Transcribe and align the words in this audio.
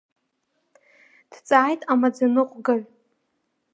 Дҵааит 1.31 1.81
амаӡаныҟәгаҩ. 1.91 2.81